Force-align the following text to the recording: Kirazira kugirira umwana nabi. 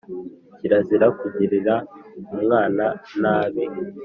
Kirazira 0.57 1.07
kugirira 1.19 1.75
umwana 2.35 2.85
nabi. 3.21 3.63